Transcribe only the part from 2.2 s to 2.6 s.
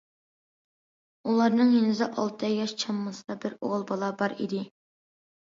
ئالتە